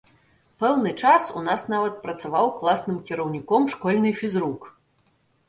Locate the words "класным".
2.59-2.97